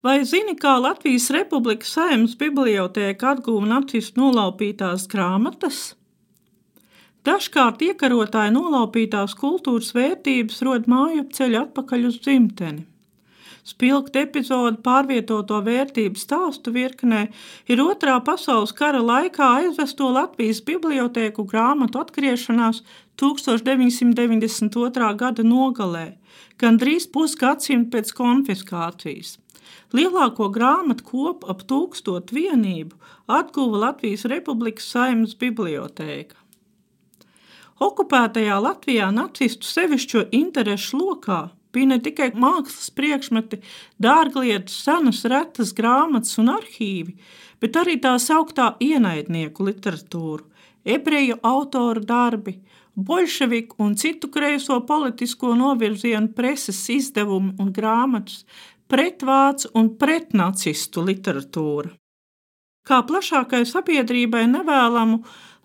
Vai 0.00 0.22
zini, 0.24 0.54
kā 0.56 0.78
Latvijas 0.80 1.26
Republikas 1.34 1.90
Saimnes 1.92 2.32
bibliotēka 2.40 3.34
atguva 3.34 3.66
nacistu 3.68 4.22
nolaupītās 4.22 5.02
grāmatas? 5.12 5.80
Dažkārt 7.28 7.82
iekarotāji 7.84 8.54
nolaupītās 8.54 9.34
kultūras 9.36 9.90
vērtības 9.92 10.62
rod 10.64 10.88
māju 10.88 11.26
ceļu 11.36 11.58
atpakaļ 11.66 12.06
uz 12.08 12.16
dzimteni. 12.24 12.86
Spilgta 13.60 14.22
epizode 14.24 14.80
pārvietoto 14.80 15.60
vērtību 15.68 16.16
stāstu 16.16 16.72
virknē 16.72 17.20
ir 17.68 17.84
Otrā 17.84 18.16
pasaules 18.24 18.72
kara 18.80 19.04
laikā 19.04 19.50
aizvesto 19.58 20.08
Latvijas 20.16 20.62
bibliotēku 20.64 21.44
grāmatu 21.52 22.00
atgriešanās 22.00 22.80
1992. 23.20 25.12
gada 25.26 25.44
nogalē, 25.44 26.06
gandrīz 26.56 27.04
pusgadsimtu 27.12 27.98
pēc 27.98 28.16
konfiskācijas. 28.16 29.36
Lielāko 29.96 30.50
grāmatu 30.54 31.06
kopu 31.06 31.48
ap 31.50 31.64
tūkstotu 31.68 32.36
vienību 32.36 32.96
atguva 33.30 33.86
Latvijas 33.86 34.26
Republikas 34.30 34.90
Saimnes 34.92 35.36
bibliotēka. 35.38 36.36
Okupētajā 37.80 38.58
Latvijā 38.60 39.08
nacistu 39.14 39.64
sevišķo 39.64 40.26
interešu 40.36 40.98
lokā 41.00 41.40
bija 41.72 41.92
ne 41.92 41.98
tikai 42.02 42.30
mākslas 42.36 42.90
priekšmeti, 42.92 43.60
dārglietas, 44.02 44.74
senas, 44.84 45.22
retas 45.24 45.72
grāmatas 45.76 46.36
un 46.42 46.50
arhīvi, 46.52 47.16
bet 47.62 47.78
arī 47.80 47.96
tā 48.02 48.16
sauktā 48.20 48.74
ienaidnieku 48.84 49.64
literatūra, 49.68 50.44
ebreju 50.84 51.38
autoru 51.46 52.04
darbi, 52.04 52.58
bolševiku 52.94 53.80
un 53.84 53.94
citu 53.96 54.28
kreiso 54.32 54.80
politisko 54.86 55.54
novirzienu 55.56 56.32
preses 56.36 56.82
izdevumi 56.92 57.54
un 57.60 57.72
grāmatas, 57.72 58.44
pretvācu 58.90 59.70
un 59.78 59.94
pretnacistu 60.00 61.04
literatūra. 61.06 61.94
Kā 62.86 63.02
plašākai 63.06 63.62
sabiedrībai 63.68 64.46
nevēlamu, 64.50 65.20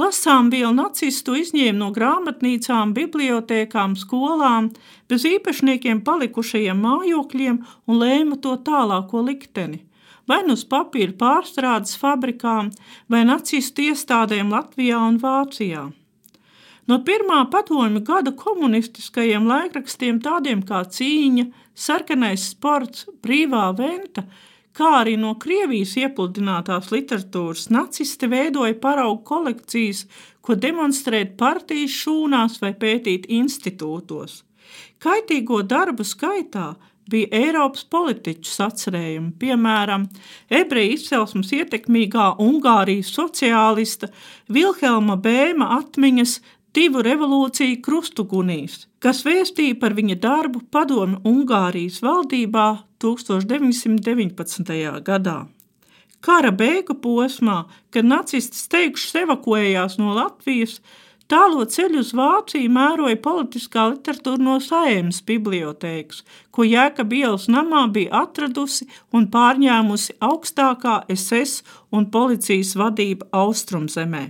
lasām 0.00 0.48
vielu 0.52 0.72
nacistu 0.76 1.34
izņēma 1.40 1.78
no 1.82 1.90
grāmatnīcām, 1.96 2.94
bibliotēkām, 2.96 3.96
skolām, 3.98 4.70
bez 5.10 5.26
īpašniekiem 5.28 6.00
palikušajiem 6.06 6.82
mājokļiem 6.86 7.60
un 7.86 8.02
lēma 8.02 8.40
to 8.40 8.56
tālāko 8.66 9.24
likteni. 9.26 9.84
Vai 10.30 10.44
nu 10.46 10.54
uz 10.54 10.62
papīra 10.70 11.16
pārstrādes 11.20 11.96
fabrikām, 11.98 12.70
vai 13.10 13.24
nacistu 13.26 13.88
iestādēm 13.90 14.52
Latvijā 14.54 15.00
un 15.10 15.18
Vācijā. 15.18 15.88
No 16.90 16.96
pirmā 17.06 17.42
padomju 17.50 18.00
gada 18.06 18.32
komunistiskajiem 18.34 19.44
laikrakstiem, 19.46 20.22
tādiem 20.22 20.62
kā 20.66 20.80
Cīņa, 20.96 21.44
Sarkanais 21.80 22.50
sports, 22.52 23.06
Brīvā 23.24 23.70
venta, 23.78 24.26
kā 24.76 24.90
arī 25.00 25.16
no 25.20 25.32
Krievijas 25.40 25.94
iepludinātās 26.00 26.90
literatūras, 26.92 27.70
nacisti 27.72 28.28
veidoja 28.30 28.76
paraugu 28.82 29.22
kolekcijas, 29.30 30.04
ko 30.44 30.56
demonstrēt 30.60 31.36
partijas 31.40 31.96
šūnās 32.02 32.60
vai 32.62 32.74
pētīt 32.76 33.26
institūtos. 33.32 34.42
Kaitīgo 35.00 35.62
darbu 35.64 36.04
skaitā 36.04 36.74
bija 37.10 37.30
Eiropas 37.34 37.82
politiķu 37.90 38.52
sacerējumi, 38.52 39.32
piemēram, 39.40 40.06
ebreju 40.60 40.94
izcelsmes 40.98 41.50
ietekmīgā 41.56 42.34
Ungārijas 42.44 43.10
sociālista 43.16 44.12
Vilhelma 44.52 45.16
Bēma 45.18 45.72
atmiņas 45.80 46.38
divu 46.76 47.02
revolūciju 47.02 47.80
krustugunīs, 47.84 48.86
kas 49.02 49.24
vēstīja 49.26 49.78
par 49.80 49.96
viņa 49.98 50.16
darbu 50.22 50.62
padomu 50.70 51.18
Ungārijas 51.26 52.00
valdībā 52.04 52.66
1919. 53.02 54.74
gadā. 55.06 55.38
Kara 56.20 56.50
beigu 56.52 56.94
posmā, 57.00 57.64
kad 57.90 58.04
nacisti 58.04 58.58
steigšus 58.60 59.22
evakuējās 59.22 59.96
no 59.98 60.12
Latvijas, 60.14 60.80
tālo 61.30 61.64
ceļu 61.64 62.02
uz 62.04 62.10
Vāciju 62.14 62.70
mēroja 62.74 63.16
politiskā 63.24 63.86
literatūra 63.94 64.44
no 64.44 64.58
Saēmas 64.60 65.22
bibliotēkas, 65.26 66.24
ko 66.52 66.66
Jēkab 66.68 67.14
ielas 67.16 67.48
namā 67.48 67.86
bija 67.94 68.26
atradusi 68.26 68.86
un 69.16 69.30
pārņēmusi 69.32 70.18
augstākā 70.20 71.00
SS 71.16 71.64
un 71.90 72.10
policijas 72.12 72.76
vadība 72.76 73.30
Austrumzemē. 73.32 74.28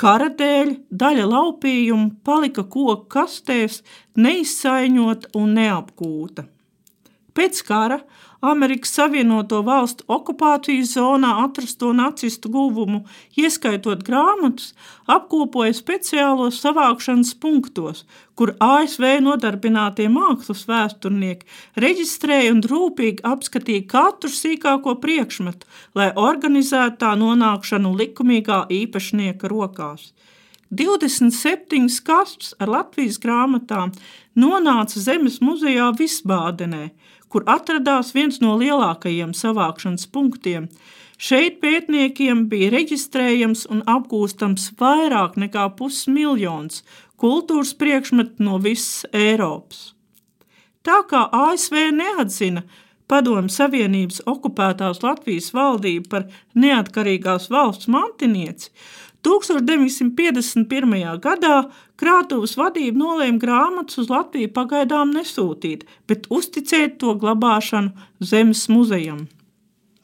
Kara 0.00 0.30
dēļ 0.32 0.70
daļa 0.96 1.24
laupījumu 1.28 2.22
palika 2.24 2.62
koku 2.64 3.04
kastēs, 3.12 3.82
neizsaiņota 4.16 5.34
un 5.36 5.52
neapgūta. 5.58 6.46
Pēc 7.40 7.62
kara 7.64 7.96
Amerikas 8.44 8.90
Savienoto 8.92 9.62
Valstu 9.64 10.04
okupācijas 10.12 10.90
zonā 10.98 11.30
atrasto 11.40 11.88
nacistu 11.96 12.50
guvumu, 12.52 12.98
ieskaitot 13.40 14.02
grāmatas, 14.04 14.74
apkopoja 15.08 15.72
speciālos 15.78 16.58
savākšanas 16.60 17.30
punktos, 17.40 18.04
kur 18.36 18.52
ASV 18.66 19.06
nodarbinātie 19.24 20.10
mākslas 20.12 20.66
vēsturnieki 20.68 21.80
reģistrēja 21.80 22.52
un 22.58 22.60
rūpīgi 22.74 23.24
apskatīja 23.32 23.88
katru 23.88 24.32
sīkāko 24.36 24.98
priekšmetu, 25.00 25.64
lai 25.96 26.10
organizētu 26.28 27.00
tā 27.06 27.14
nonākšanu 27.24 27.96
likumīgā 28.02 28.66
īpašnieka 28.82 29.48
rokās. 29.48 30.10
27 30.70 31.88
kastes 32.06 32.52
ar 32.60 32.68
Latvijas 32.70 33.16
grāmatām 33.18 33.90
nonāca 34.38 35.00
Zemes 35.02 35.40
muzejā 35.42 35.88
Visbādenē, 35.98 36.90
kur 37.30 37.46
atradās 37.46 38.10
viens 38.16 38.40
no 38.42 38.56
lielākajiem 38.60 39.32
savākšanas 39.36 40.08
punktiem. 40.14 40.68
Šeit 41.20 41.60
pētniekiem 41.62 42.46
bija 42.50 42.70
reģistrējams 42.74 43.66
un 43.70 43.82
apgūstams 43.94 44.70
vairāk 44.80 45.36
nekā 45.40 45.68
pusmiljons 45.78 46.82
kultūras 47.20 47.74
priekšmetu 47.76 48.44
no 48.46 48.58
visas 48.64 49.04
Eiropas. 49.12 49.90
Tā 50.80 51.02
kā 51.10 51.26
ASV 51.36 51.90
neatzina 51.92 52.64
Padomju 53.10 53.52
Savienības 53.52 54.22
okupētās 54.30 55.02
Latvijas 55.04 55.50
valdību 55.52 56.08
par 56.12 56.26
neatkarīgās 56.54 57.50
valsts 57.52 57.90
mantinieci, 57.90 58.70
1951. 59.26 61.20
gadā 61.20 61.56
krātuves 62.00 62.56
vadība 62.56 62.98
nolēma 63.02 63.38
grāmatas 63.42 64.00
uz 64.00 64.08
Latviju 64.12 64.48
pagaidām 64.56 65.12
nesūtīt, 65.16 65.84
bet 66.08 66.26
uzticēt 66.32 66.96
to 67.02 67.14
glabāšanu 67.20 67.92
Zemes 68.24 68.68
muzejam. 68.72 69.28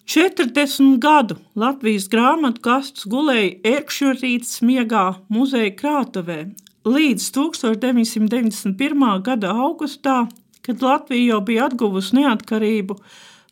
40 0.06 1.00
gadu 1.02 1.34
Latvijas 1.58 2.06
grāmatu 2.12 2.62
kastes 2.62 3.08
gulēja 3.10 3.56
Erkšķurītas 3.72 4.60
miegā 4.62 5.06
muzeja 5.32 5.72
krātuvē, 5.80 6.38
līdz 6.86 7.30
1991. 7.34 9.22
gada 9.26 9.50
augustā, 9.66 10.28
kad 10.62 10.82
Latvija 10.82 11.32
jau 11.32 11.40
bija 11.48 11.66
atguvusi 11.66 12.20
neatkarību, 12.20 13.00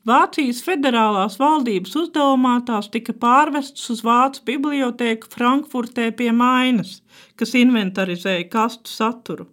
Vācijas 0.04 0.58
federālās 0.60 1.38
valdības 1.40 1.94
uzdevumā 1.96 2.58
tās 2.68 2.90
tika 2.92 3.14
pārvestas 3.16 3.88
uz 3.94 4.02
Vācu 4.04 4.42
bibliotēku 4.50 5.30
Frankfurtē 5.32 6.10
pie 6.18 6.28
Mainas, 6.36 6.98
kas 7.40 7.54
inventarizēja 7.56 8.44
kastu 8.52 8.92
saturu. 8.92 9.48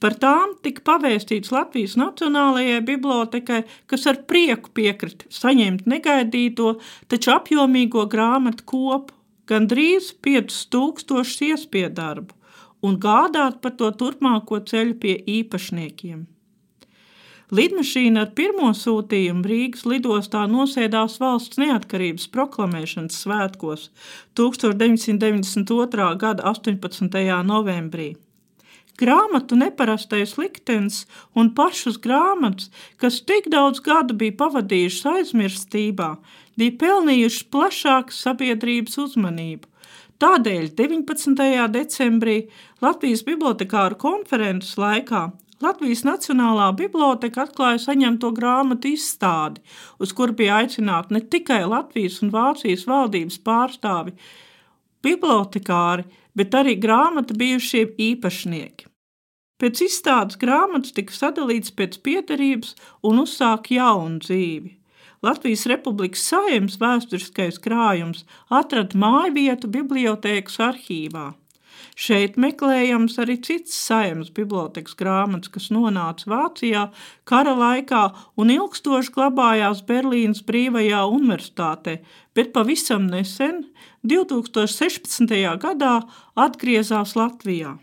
Par 0.00 0.16
tām 0.20 0.56
tika 0.64 0.80
pavēstīts 0.88 1.52
Latvijas 1.52 1.98
Nacionālajai 2.00 2.80
bibliotekai, 2.88 3.60
kas 3.86 4.08
ar 4.08 4.22
prieku 4.24 4.72
piekrita 4.72 5.28
saņemt 5.28 5.84
negaidīto, 5.88 6.78
taču 7.12 7.36
apjomīgo 7.36 8.08
grāmatu 8.08 8.64
kopu, 8.64 9.12
gandrīz 9.48 10.14
5000 10.24 11.50
iespiedarbu, 11.52 12.32
un 12.88 12.96
gādāt 13.00 13.60
par 13.60 13.76
to 13.76 13.92
turpmāko 14.00 14.64
ceļu 14.64 14.96
pie 15.04 15.18
īpašniekiem. 15.40 16.24
Lidmašīna 17.54 18.22
ar 18.24 18.30
pirmo 18.34 18.72
sūtījumu 18.74 19.44
Rīgas 19.46 19.84
lidostā 19.86 20.40
nosēdās 20.50 21.20
valsts 21.22 21.60
neatkarības 21.60 22.24
proklamēšanas 22.34 23.18
svētkos 23.22 23.84
1992. 24.40 26.08
gada 26.18 26.48
18. 26.50 27.20
novembrī. 27.46 28.08
Grāmatu 28.98 29.58
neparastais 29.60 30.34
liktenis 30.40 31.04
un 31.38 31.52
pašas 31.54 32.00
grāmatas, 32.02 32.72
kas 32.98 33.20
tik 33.28 33.46
daudz 33.54 33.84
gadu 33.86 34.16
bija 34.18 34.34
pavadījušas 34.40 35.06
aizmirstībā, 35.12 36.10
bija 36.58 36.76
pelnījušas 36.82 37.46
plašāku 37.54 38.18
sabiedrības 38.18 38.98
uzmanību. 39.04 39.70
Tādēļ 40.22 40.72
19. 40.74 41.46
decembrī 41.74 42.36
Latvijas 42.82 43.22
bibliotekāru 43.26 44.00
konferences 44.00 44.74
laikā 44.80 45.28
Latvijas 45.64 46.02
Nacionālā 46.04 46.66
biblioteka 46.76 47.46
atklāja 47.46 47.78
saņemto 47.86 48.30
grāmatu 48.36 48.90
izstādi, 48.92 49.62
uz 50.02 50.12
kur 50.16 50.34
bija 50.36 50.58
aicināti 50.60 51.16
ne 51.16 51.22
tikai 51.34 51.62
Latvijas 51.64 52.18
un 52.24 52.32
Vācijas 52.34 52.84
valdības 52.90 53.38
pārstāvi, 53.46 54.12
bibliotekāri, 55.04 56.04
bet 56.36 56.56
arī 56.58 56.74
grāmata 56.80 57.36
bijušie 57.38 57.86
īpašnieki. 58.10 58.90
Pēc 59.62 59.84
izstādes 59.86 60.36
grāmatas 60.40 60.92
tika 60.92 61.14
sadalīts 61.14 61.72
pēc 61.78 62.00
piedarības 62.04 62.74
un 63.06 63.22
uzsāka 63.22 63.76
jaunu 63.78 64.20
dzīvi. 64.24 64.74
Latvijas 65.24 65.64
Republikas 65.70 66.26
Saimnes 66.28 66.76
vēsturiskais 66.82 67.60
krājums 67.64 68.26
atrada 68.52 68.98
māju 69.00 69.32
vietu 69.38 69.70
bibliotēkas 69.78 70.60
arhīvā. 70.66 71.30
Šeit 71.94 72.38
meklējams 72.40 73.18
arī 73.22 73.36
cits 73.44 73.76
saimnes 73.86 74.32
bibliotekas 74.34 74.96
grāmatas, 74.98 75.52
kas 75.54 75.70
nonāca 75.74 76.30
Vācijā 76.30 76.84
kara 77.28 77.54
laikā 77.58 78.02
un 78.40 78.50
ilgstoši 78.54 79.14
glabājās 79.14 79.84
Berlīnas 79.86 80.42
Brīvajā 80.46 81.04
universitātē, 81.06 82.00
bet 82.34 82.52
pavisam 82.56 83.06
nesen, 83.10 83.64
2016. 84.04 85.34
gadā, 85.62 85.96
atgriezās 86.34 87.14
Latvijā. 87.16 87.78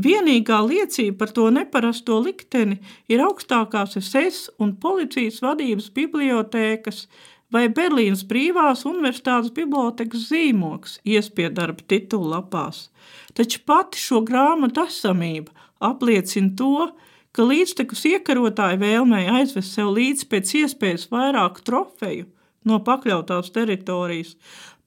Vienīgā 0.00 0.60
liecība 0.64 1.18
par 1.24 1.32
to 1.34 1.48
neparasto 1.50 2.20
likteni 2.22 2.78
ir 3.10 3.20
augstākās 3.24 3.98
SS 3.98 4.52
un 4.62 4.76
policijas 4.80 5.40
vadības 5.42 5.90
bibliotēkas 5.96 7.08
vai 7.54 7.66
Berlīnas 7.74 8.22
Brīvās 8.26 8.84
Universitātes 8.88 9.52
bibliotekas 9.54 10.28
zīmoks 10.30 10.98
iespiedarba 11.04 11.84
titulu 11.90 12.32
lapās. 12.34 12.88
Taču 13.34 13.62
pati 13.66 14.00
šo 14.00 14.22
grāmatu 14.26 14.84
esamība 14.86 15.54
apliecina 15.90 16.52
to, 16.58 16.90
ka 17.32 17.46
līdztekus 17.46 18.04
iekarotāju 18.10 18.80
vēlmei 18.82 19.24
aizvest 19.38 19.76
sev 19.76 19.92
līdzi 19.96 20.28
pēc 20.30 20.54
iespējas 20.62 21.08
vairāk 21.12 21.62
trofeju 21.66 22.28
no 22.66 22.80
pakļautās 22.84 23.52
teritorijas, 23.54 24.34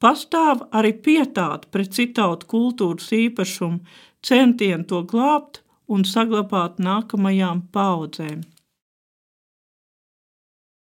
pastāv 0.04 0.68
arī 0.76 0.94
pietāta 1.06 1.70
pret 1.74 1.96
citātu 1.96 2.50
kultūras 2.54 3.10
īpašumu, 3.16 3.80
centienu 4.24 4.88
to 4.90 5.02
glābt 5.10 5.64
un 5.88 6.06
saglabāt 6.08 6.80
nākamajām 6.84 7.66
paudzēm. 7.74 8.44